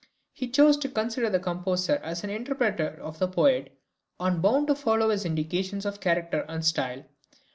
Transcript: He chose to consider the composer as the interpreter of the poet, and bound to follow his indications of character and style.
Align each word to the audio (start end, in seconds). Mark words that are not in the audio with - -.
He 0.33 0.47
chose 0.49 0.77
to 0.77 0.89
consider 0.89 1.29
the 1.29 1.39
composer 1.39 1.97
as 1.97 2.23
the 2.23 2.31
interpreter 2.31 2.87
of 3.03 3.19
the 3.19 3.27
poet, 3.27 3.77
and 4.19 4.41
bound 4.41 4.65
to 4.69 4.73
follow 4.73 5.09
his 5.11 5.25
indications 5.25 5.85
of 5.85 6.01
character 6.01 6.43
and 6.49 6.65
style. 6.65 7.03